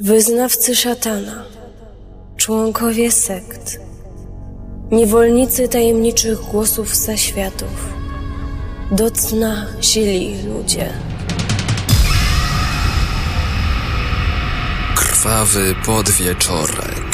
[0.00, 1.44] Wyznawcy szatana,
[2.36, 3.80] członkowie sekt,
[4.90, 7.88] niewolnicy tajemniczych głosów zaświatów,
[8.90, 10.92] do cna sili ludzie.
[14.96, 17.11] Krwawy podwieczorek.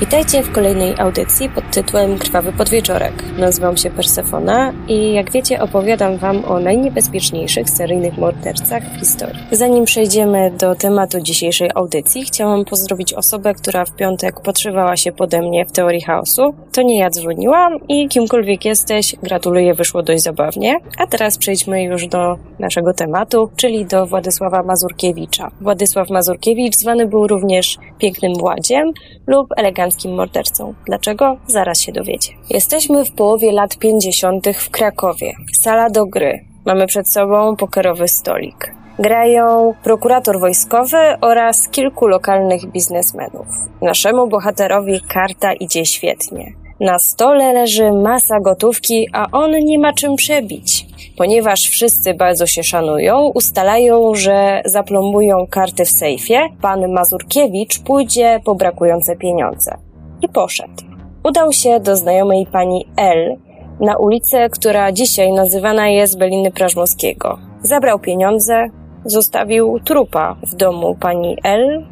[0.00, 3.12] Witajcie w kolejnej audycji pod tytułem Krwawy Podwieczorek.
[3.38, 9.42] Nazywam się Persefona i jak wiecie opowiadam Wam o najniebezpieczniejszych seryjnych mordercach w historii.
[9.52, 15.42] Zanim przejdziemy do tematu dzisiejszej audycji, chciałam pozdrowić osobę, która w piątek podszywała się pode
[15.42, 16.54] mnie w teorii chaosu.
[16.72, 20.76] To nie ja dzwoniłam i kimkolwiek jesteś, gratuluję, wyszło dość zabawnie.
[20.98, 25.50] A teraz przejdźmy już do naszego tematu, czyli do Władysława Mazurkiewicza.
[25.60, 28.92] Władysław Mazurkiewicz zwany był również Pięknym Władziem
[29.26, 30.74] lub eleganckim eleganckim mordercą.
[30.86, 31.36] Dlaczego?
[31.46, 32.32] Zaraz się dowiecie.
[32.50, 34.46] Jesteśmy w połowie lat 50.
[34.58, 35.32] w Krakowie.
[35.52, 36.44] Sala do gry.
[36.66, 38.74] Mamy przed sobą pokerowy stolik.
[38.98, 43.46] Grają prokurator wojskowy oraz kilku lokalnych biznesmenów.
[43.82, 46.52] Naszemu bohaterowi karta idzie świetnie.
[46.80, 50.86] Na stole leży masa gotówki, a on nie ma czym przebić.
[51.16, 58.54] Ponieważ wszyscy bardzo się szanują, ustalają, że zaplombują karty w sejfie, pan Mazurkiewicz pójdzie po
[58.54, 59.76] brakujące pieniądze.
[60.22, 60.82] I poszedł.
[61.24, 63.36] Udał się do znajomej pani L
[63.80, 67.38] na ulicę, która dzisiaj nazywana jest Beliny Prażmowskiego.
[67.62, 68.68] Zabrał pieniądze,
[69.04, 71.86] zostawił trupa w domu pani L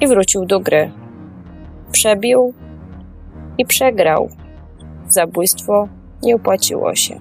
[0.00, 0.90] i wrócił do gry.
[1.92, 2.54] Przebił
[3.60, 4.28] i przegrał.
[5.08, 5.88] Zabójstwo
[6.22, 7.20] nie opłaciło się.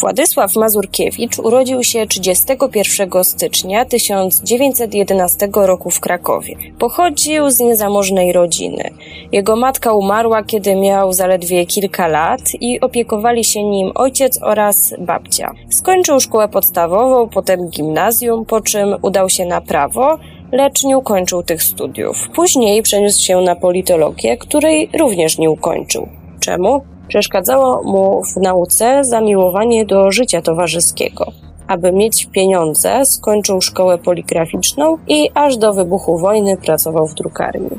[0.00, 6.56] Władysław Mazurkiewicz urodził się 31 stycznia 1911 roku w Krakowie.
[6.78, 8.90] Pochodził z niezamożnej rodziny.
[9.32, 15.52] Jego matka umarła, kiedy miał zaledwie kilka lat i opiekowali się nim ojciec oraz babcia.
[15.70, 20.18] Skończył szkołę podstawową, potem gimnazjum, po czym udał się na prawo,
[20.52, 22.16] lecz nie ukończył tych studiów.
[22.34, 26.08] Później przeniósł się na politologię, której również nie ukończył.
[26.40, 26.82] Czemu?
[27.08, 31.26] Przeszkadzało mu w nauce zamiłowanie do życia towarzyskiego.
[31.66, 37.70] Aby mieć pieniądze, skończył szkołę poligraficzną i aż do wybuchu wojny pracował w drukarni.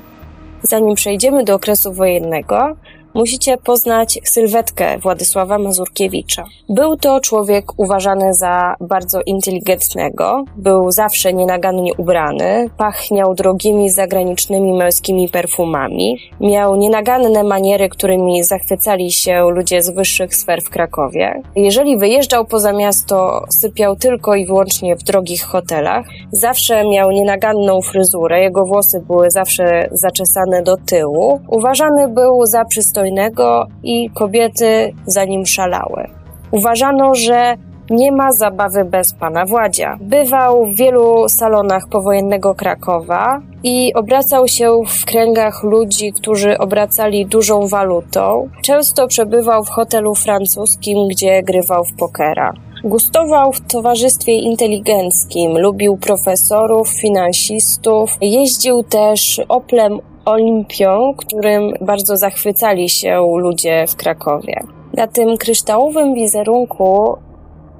[0.61, 2.75] Zanim przejdziemy do okresu wojennego,
[3.13, 6.43] musicie poznać sylwetkę Władysława Mazurkiewicza.
[6.69, 15.29] Był to człowiek uważany za bardzo inteligentnego, był zawsze nienagannie ubrany, pachniał drogimi zagranicznymi męskimi
[15.29, 21.41] perfumami, miał nienaganne maniery, którymi zachwycali się ludzie z wyższych sfer w Krakowie.
[21.55, 26.05] Jeżeli wyjeżdżał poza miasto, sypiał tylko i wyłącznie w drogich hotelach.
[26.31, 31.39] Zawsze miał nienaganną fryzurę, jego włosy były zawsze zaczesane do tyłu.
[31.47, 36.07] Uważany był za przystojny dostojnego i kobiety za nim szalały.
[36.51, 37.57] Uważano, że
[37.89, 39.97] nie ma zabawy bez pana Władzia.
[40.01, 47.67] Bywał w wielu salonach powojennego Krakowa i obracał się w kręgach ludzi, którzy obracali dużą
[47.67, 48.49] walutą.
[48.63, 52.53] Często przebywał w hotelu francuskim, gdzie grywał w pokera.
[52.83, 63.37] Gustował w towarzystwie inteligenckim, lubił profesorów, finansistów, jeździł też Oplem Olimpią, którym bardzo zachwycali się
[63.37, 64.63] ludzie w Krakowie.
[64.93, 67.17] Na tym kryształowym wizerunku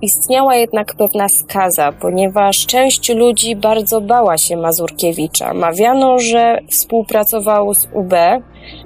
[0.02, 5.54] istniała jednak pewna skaza, ponieważ część ludzi bardzo bała się Mazurkiewicza.
[5.54, 8.14] Mawiano, że współpracował z UB,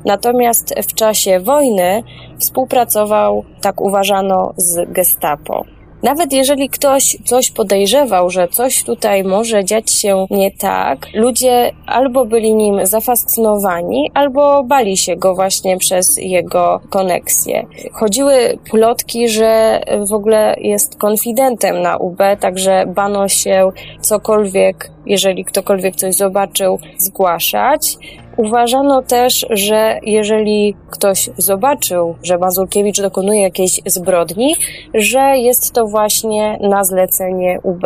[0.05, 2.03] natomiast w czasie wojny
[2.39, 5.76] współpracował, tak uważano, z Gestapo.
[6.03, 12.25] Nawet jeżeli ktoś coś podejrzewał, że coś tutaj może dziać się nie tak, ludzie albo
[12.25, 17.65] byli nim zafascynowani, albo bali się go właśnie przez jego koneksję.
[17.93, 23.69] Chodziły plotki, że w ogóle jest konfidentem na UB, także bano się
[24.01, 27.97] cokolwiek, jeżeli ktokolwiek coś zobaczył, zgłaszać.
[28.37, 34.55] Uważano też, że jeżeli ktoś zobaczył, że Mazurkiewicz dokonuje jakiejś zbrodni,
[34.93, 37.83] że jest to właśnie na zlecenie UB.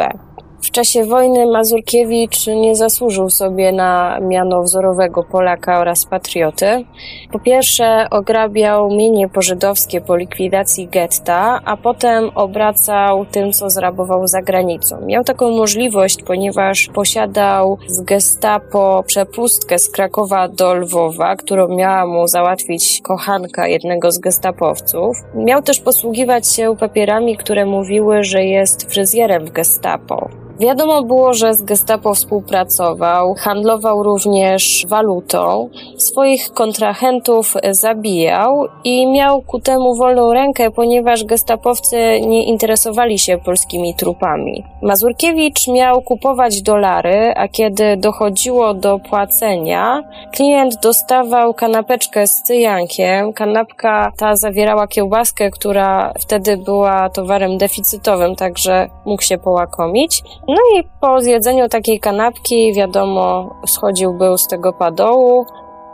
[0.61, 6.85] W czasie wojny Mazurkiewicz nie zasłużył sobie na miano wzorowego Polaka oraz patrioty.
[7.31, 14.41] Po pierwsze ograbiał mienie pożydowskie po likwidacji getta, a potem obracał tym, co zrabował za
[14.41, 15.01] granicą.
[15.05, 22.27] Miał taką możliwość, ponieważ posiadał z gestapo przepustkę z Krakowa do Lwowa, którą miała mu
[22.27, 25.17] załatwić kochanka jednego z gestapowców.
[25.35, 30.29] Miał też posługiwać się papierami, które mówiły, że jest fryzjerem w gestapo.
[30.59, 39.59] Wiadomo było, że z Gestapo współpracował, handlował również walutą, swoich kontrahentów zabijał i miał ku
[39.59, 44.63] temu wolną rękę, ponieważ gestapowcy nie interesowali się polskimi trupami.
[44.81, 53.33] Mazurkiewicz miał kupować dolary, a kiedy dochodziło do płacenia, klient dostawał kanapeczkę z cyjankiem.
[53.33, 60.23] Kanapka ta zawierała kiełbaskę, która wtedy była towarem deficytowym, także mógł się połakomić.
[60.47, 65.45] No i po zjedzeniu takiej kanapki, wiadomo, schodził był z tego padołu,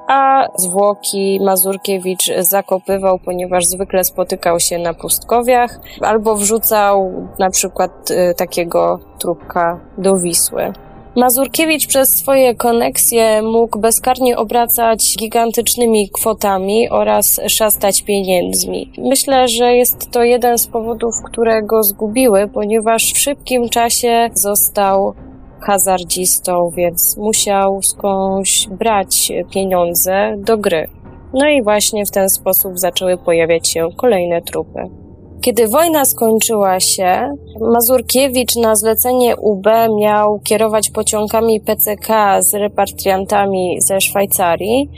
[0.07, 8.33] a zwłoki Mazurkiewicz zakopywał, ponieważ zwykle spotykał się na pustkowiach, albo wrzucał na przykład y,
[8.37, 10.73] takiego trupka do Wisły.
[11.17, 18.91] Mazurkiewicz przez swoje koneksje mógł bezkarnie obracać gigantycznymi kwotami oraz szastać pieniędzmi.
[18.97, 25.13] Myślę, że jest to jeden z powodów, które go zgubiły, ponieważ w szybkim czasie został
[25.61, 30.87] hazardzistą, więc musiał skądś brać pieniądze do gry.
[31.33, 35.06] No i właśnie w ten sposób zaczęły pojawiać się kolejne trupy.
[35.41, 39.67] Kiedy wojna skończyła się, Mazurkiewicz na zlecenie UB
[39.99, 42.07] miał kierować pociągami PCK
[42.39, 44.89] z repatriantami ze Szwajcarii.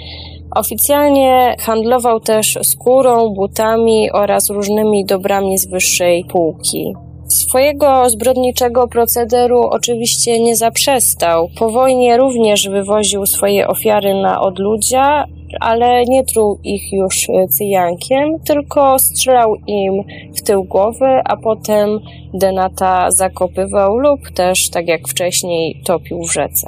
[0.55, 6.93] Oficjalnie handlował też skórą, butami oraz różnymi dobrami z wyższej półki.
[7.27, 11.49] Swojego zbrodniczego procederu oczywiście nie zaprzestał.
[11.59, 15.25] Po wojnie również wywoził swoje ofiary na odludzia,
[15.59, 20.03] ale nie truł ich już cyjankiem, tylko strzelał im
[20.35, 21.99] w tył głowy, a potem
[22.33, 26.67] denata zakopywał lub też, tak jak wcześniej, topił w rzece.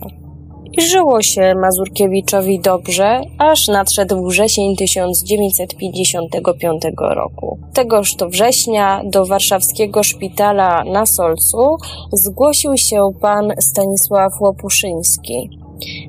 [0.73, 7.59] I żyło się Mazurkiewiczowi dobrze, aż nadszedł wrzesień 1955 roku.
[7.73, 11.77] Tegoż to września do warszawskiego szpitala na Solcu
[12.13, 15.49] zgłosił się pan Stanisław Łopuszyński.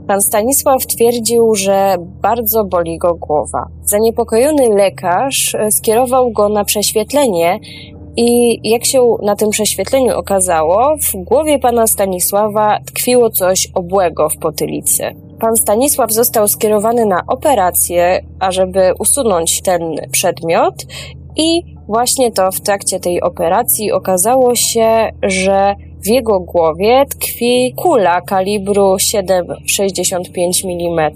[0.06, 3.66] Pan Stanisław twierdził, że bardzo boli go głowa.
[3.84, 7.60] Zaniepokojony lekarz skierował go na prześwietlenie
[8.16, 14.36] i jak się na tym prześwietleniu okazało, w głowie pana Stanisława tkwiło coś obłego w
[14.36, 15.02] potylicy.
[15.40, 19.82] Pan Stanisław został skierowany na operację, ażeby usunąć ten
[20.12, 20.74] przedmiot
[21.36, 28.20] i właśnie to w trakcie tej operacji okazało się, że w jego głowie tkwi kula
[28.20, 31.12] kalibru 7,65 mm.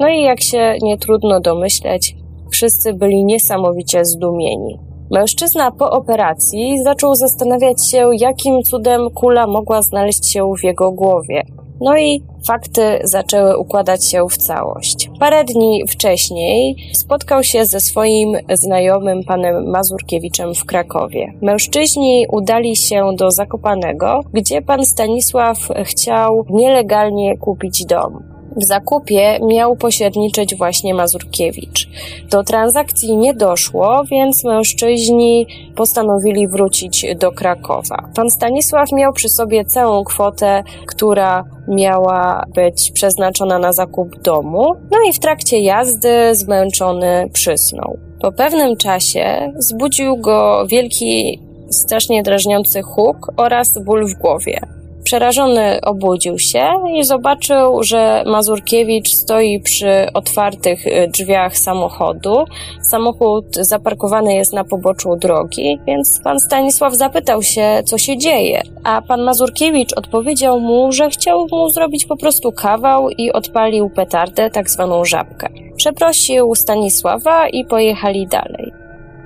[0.00, 2.16] No i jak się nie trudno domyśleć,
[2.50, 4.78] wszyscy byli niesamowicie zdumieni.
[5.10, 11.42] Mężczyzna po operacji zaczął zastanawiać się, jakim cudem kula mogła znaleźć się w jego głowie.
[11.80, 15.10] No i fakty zaczęły układać się w całość.
[15.20, 21.32] Parę dni wcześniej spotkał się ze swoim znajomym panem Mazurkiewiczem w Krakowie.
[21.42, 28.33] Mężczyźni udali się do Zakopanego, gdzie pan Stanisław chciał nielegalnie kupić dom.
[28.56, 31.88] W zakupie miał pośredniczyć właśnie Mazurkiewicz.
[32.30, 35.46] Do transakcji nie doszło, więc mężczyźni
[35.76, 38.08] postanowili wrócić do Krakowa.
[38.16, 44.98] Pan Stanisław miał przy sobie całą kwotę, która miała być przeznaczona na zakup domu, no
[45.08, 47.98] i w trakcie jazdy zmęczony przysnął.
[48.20, 51.40] Po pewnym czasie zbudził go wielki,
[51.70, 54.60] strasznie drażniący huk oraz ból w głowie.
[55.04, 62.44] Przerażony obudził się i zobaczył, że Mazurkiewicz stoi przy otwartych y, drzwiach samochodu.
[62.80, 68.62] Samochód zaparkowany jest na poboczu drogi, więc pan Stanisław zapytał się, co się dzieje.
[68.84, 74.50] A pan Mazurkiewicz odpowiedział mu, że chciał mu zrobić po prostu kawał i odpalił petardę,
[74.50, 75.48] tak zwaną żabkę.
[75.76, 78.72] Przeprosił Stanisława i pojechali dalej.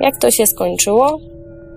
[0.00, 1.18] Jak to się skończyło?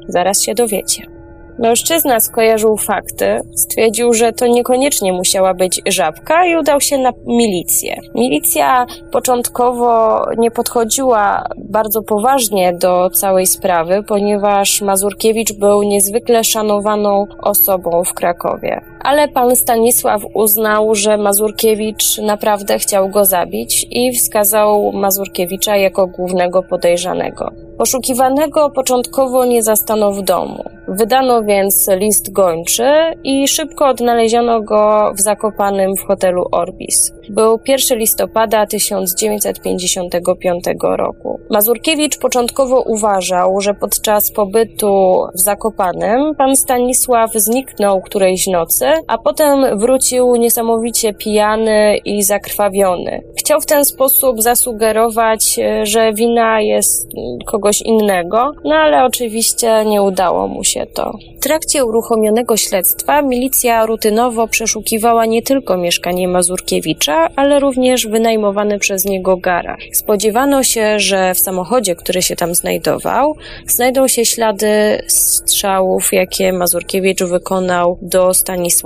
[0.07, 1.20] Zaraz się dowiecie.
[1.61, 7.95] Mężczyzna skojarzył fakty, stwierdził, że to niekoniecznie musiała być żabka i udał się na milicję.
[8.15, 18.03] Milicja początkowo nie podchodziła bardzo poważnie do całej sprawy, ponieważ Mazurkiewicz był niezwykle szanowaną osobą
[18.03, 18.90] w Krakowie.
[19.03, 26.63] Ale pan Stanisław uznał, że Mazurkiewicz naprawdę chciał go zabić i wskazał Mazurkiewicza jako głównego
[26.63, 27.51] podejrzanego.
[27.77, 30.63] Poszukiwanego początkowo nie zastano w domu.
[30.87, 32.91] Wydano więc list gończy
[33.23, 37.11] i szybko odnaleziono go w Zakopanym w hotelu Orbis.
[37.29, 41.39] Był 1 listopada 1955 roku.
[41.49, 49.79] Mazurkiewicz początkowo uważał, że podczas pobytu w Zakopanym pan Stanisław zniknął którejś nocy a potem
[49.79, 53.23] wrócił niesamowicie pijany i zakrwawiony.
[53.37, 57.09] Chciał w ten sposób zasugerować, e, że wina jest
[57.45, 61.11] kogoś innego, no ale oczywiście nie udało mu się to.
[61.37, 69.05] W trakcie uruchomionego śledztwa milicja rutynowo przeszukiwała nie tylko mieszkanie Mazurkiewicza, ale również wynajmowany przez
[69.05, 69.83] niego garaż.
[69.93, 73.35] Spodziewano się, że w samochodzie, który się tam znajdował,
[73.67, 74.67] znajdą się ślady
[75.07, 78.80] strzałów, jakie Mazurkiewicz wykonał do Stanisława.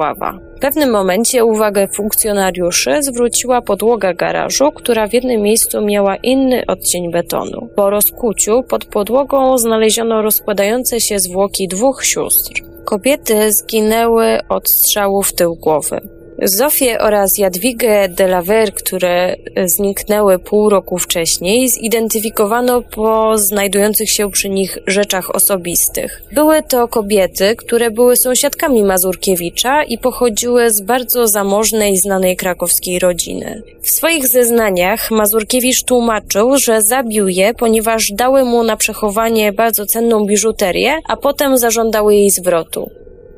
[0.58, 7.12] W pewnym momencie uwagę funkcjonariuszy zwróciła podłoga garażu, która w jednym miejscu miała inny odcień
[7.12, 7.70] betonu.
[7.76, 12.62] Po rozkuciu pod podłogą znaleziono rozkładające się zwłoki dwóch sióstr.
[12.86, 16.02] Kobiety zginęły od strzału w tył głowy.
[16.48, 19.36] Zofię oraz Jadwigę de la Ver, które
[19.66, 26.24] zniknęły pół roku wcześniej, zidentyfikowano po znajdujących się przy nich rzeczach osobistych.
[26.34, 33.62] Były to kobiety, które były sąsiadkami Mazurkiewicza i pochodziły z bardzo zamożnej, znanej krakowskiej rodziny.
[33.82, 40.26] W swoich zeznaniach Mazurkiewicz tłumaczył, że zabił je, ponieważ dały mu na przechowanie bardzo cenną
[40.26, 42.90] biżuterię, a potem zażądały jej zwrotu.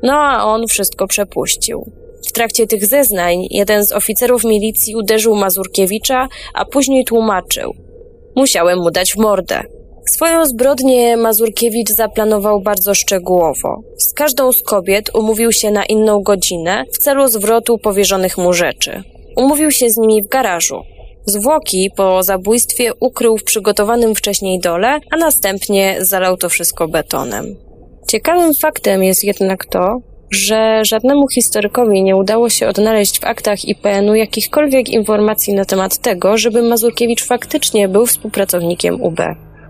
[0.02, 2.07] No a on wszystko przepuścił.
[2.26, 7.74] W trakcie tych zeznań jeden z oficerów milicji uderzył Mazurkiewicza, a później tłumaczył.
[8.36, 9.62] Musiałem mu dać w mordę.
[10.10, 13.82] Swoją zbrodnię Mazurkiewicz zaplanował bardzo szczegółowo.
[13.98, 19.02] Z każdą z kobiet umówił się na inną godzinę w celu zwrotu powierzonych mu rzeczy.
[19.36, 20.82] Umówił się z nimi w garażu.
[21.26, 27.56] Zwłoki po zabójstwie ukrył w przygotowanym wcześniej dole, a następnie zalał to wszystko betonem.
[28.08, 29.96] Ciekawym faktem jest jednak to,
[30.30, 36.38] że żadnemu historykowi nie udało się odnaleźć w aktach IPN-u jakichkolwiek informacji na temat tego,
[36.38, 39.20] żeby Mazurkiewicz faktycznie był współpracownikiem UB.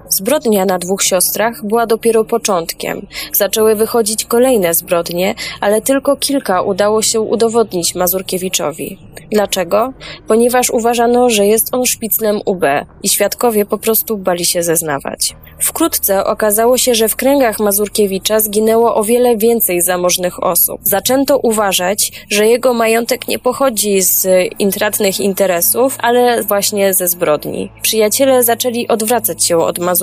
[0.08, 3.06] Zbrodnia na dwóch siostrach była dopiero początkiem.
[3.32, 8.98] Zaczęły wychodzić kolejne zbrodnie, ale tylko kilka udało się udowodnić Mazurkiewiczowi.
[9.30, 9.92] Dlaczego?
[10.28, 12.64] Ponieważ uważano, że jest on szpiclem UB
[13.02, 15.36] i świadkowie po prostu bali się zeznawać.
[15.60, 20.80] Wkrótce okazało się, że w kręgach Mazurkiewicza zginęło o wiele więcej zamożnych osób.
[20.82, 24.26] Zaczęto uważać, że jego majątek nie pochodzi z
[24.58, 27.70] intratnych interesów, ale właśnie ze zbrodni.
[27.82, 29.97] Przyjaciele zaczęli odwracać się od Mazurkiewicza.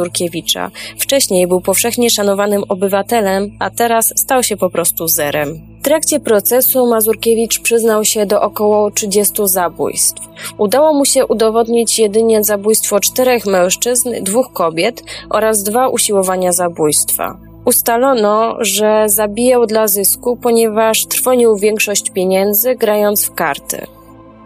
[1.00, 5.62] Wcześniej był powszechnie szanowanym obywatelem, a teraz stał się po prostu zerem.
[5.80, 10.22] W trakcie procesu Mazurkiewicz przyznał się do około 30 zabójstw.
[10.58, 17.38] Udało mu się udowodnić jedynie zabójstwo czterech mężczyzn, dwóch kobiet oraz dwa usiłowania zabójstwa.
[17.66, 23.88] Ustalono, że zabijał dla zysku, ponieważ trwonił większość pieniędzy grając w karty.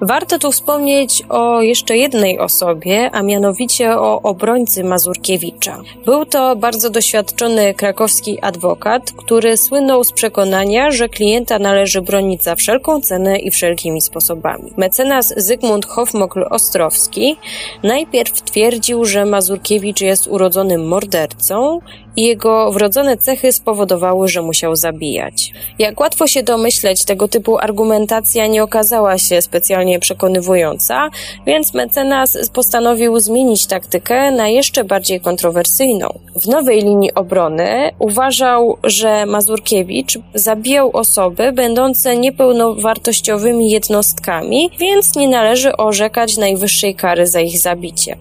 [0.02, 5.82] Warto tu wspomnieć o jeszcze jednej osobie, a mianowicie o obrońcy Mazurkiewicza.
[6.06, 12.56] Był to bardzo doświadczony krakowski adwokat, który słynął z przekonania, że klienta należy bronić za
[12.56, 14.74] wszelką cenę i wszelkimi sposobami.
[14.78, 17.36] Mecenas Zygmunt Hofmokl-Ostrowski
[17.84, 21.80] najpierw twierdził, że Mazurkiewicz jest urodzonym mordercą
[22.16, 25.52] i jego wrodzone cechy spowodowały, że musiał zabijać.
[25.80, 31.10] Jak łatwo się domyśleć, tego typu argumentacja nie okazała się specjalnie przekonywująca,
[31.46, 36.20] więc mecenas postanowił zmienić taktykę na jeszcze bardziej kontrowersyjną.
[36.36, 45.78] W nowej linii obrony uważał, że Mazurkiewicz zabijał osoby będące niepełnowartościowymi jednostkami, więc nie należy
[45.78, 48.18] orzekać najwyższej kary za ich zabicie.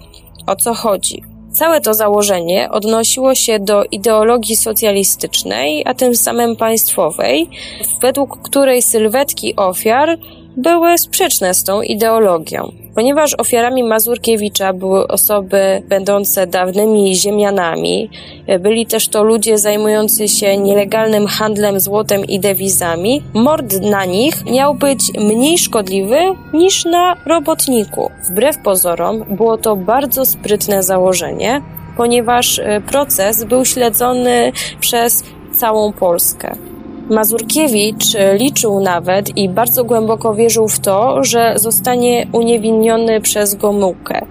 [0.46, 1.37] O co chodzi?
[1.58, 7.48] Całe to założenie odnosiło się do ideologii socjalistycznej, a tym samym państwowej,
[8.02, 10.18] według której sylwetki ofiar
[10.56, 12.72] były sprzeczne z tą ideologią.
[12.98, 18.10] Ponieważ ofiarami Mazurkiewicza były osoby będące dawnymi ziemianami,
[18.60, 24.74] byli też to ludzie zajmujący się nielegalnym handlem złotem i dewizami, mord na nich miał
[24.74, 26.18] być mniej szkodliwy
[26.52, 28.10] niż na robotniku.
[28.30, 31.62] Wbrew pozorom było to bardzo sprytne założenie,
[31.96, 35.24] ponieważ e, proces był śledzony przez
[35.56, 36.56] całą Polskę.
[37.10, 38.04] Mazurkiewicz
[38.38, 44.26] liczył nawet i bardzo głęboko wierzył w to, że zostanie uniewinniony przez Gomułkę.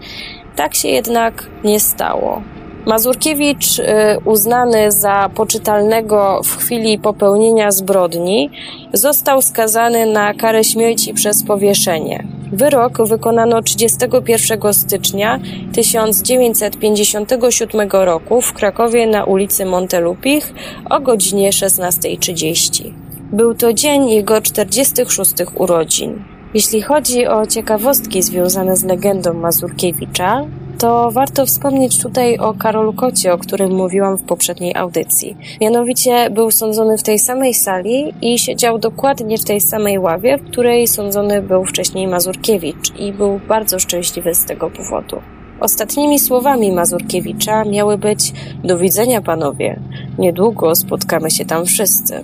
[0.56, 2.42] Tak się jednak nie stało.
[2.88, 3.84] Mazurkiewicz, y,
[4.26, 8.50] uznany za poczytalnego w chwili popełnienia zbrodni,
[8.94, 12.28] został skazany na karę śmierci przez powieszenie.
[12.52, 15.40] Wyrok wykonano 31 stycznia
[15.74, 20.54] 1957 roku w Krakowie na ulicy Montelupich
[20.90, 22.94] o godzinie 16.30.
[23.32, 26.24] Był to dzień jego 46 urodzin.
[26.54, 30.46] Jeśli chodzi o ciekawostki związane z legendą Mazurkiewicza,
[30.78, 35.38] to warto wspomnieć tutaj o Karolu Kocie, o którym mówiłam w poprzedniej audycji.
[35.62, 40.52] Mianowicie był sądzony w tej samej sali i siedział dokładnie w tej samej ławie, w
[40.52, 45.22] której sądzony był wcześniej Mazurkiewicz i był bardzo szczęśliwy z tego powodu.
[45.60, 49.80] Ostatnimi słowami Mazurkiewicza miały być do widzenia panowie,
[50.18, 52.24] niedługo spotkamy się tam wszyscy.